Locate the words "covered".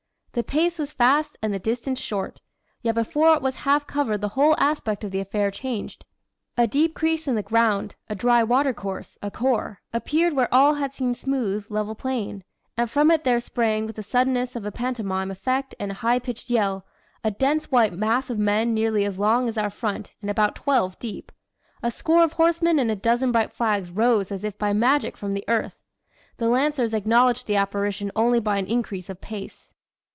3.85-4.19